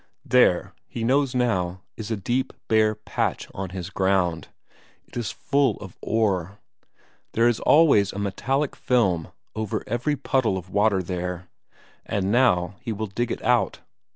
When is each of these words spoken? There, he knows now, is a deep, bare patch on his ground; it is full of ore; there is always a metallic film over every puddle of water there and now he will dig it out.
There, 0.25 0.73
he 0.87 1.03
knows 1.03 1.35
now, 1.35 1.83
is 1.95 2.09
a 2.09 2.17
deep, 2.17 2.53
bare 2.67 2.95
patch 2.95 3.47
on 3.53 3.69
his 3.69 3.91
ground; 3.91 4.47
it 5.05 5.15
is 5.15 5.29
full 5.31 5.77
of 5.77 5.95
ore; 6.01 6.57
there 7.33 7.47
is 7.47 7.59
always 7.59 8.11
a 8.11 8.17
metallic 8.17 8.75
film 8.75 9.31
over 9.55 9.83
every 9.85 10.15
puddle 10.15 10.57
of 10.57 10.71
water 10.71 11.03
there 11.03 11.49
and 12.03 12.31
now 12.31 12.77
he 12.81 12.91
will 12.91 13.05
dig 13.05 13.31
it 13.31 13.43
out. 13.43 13.81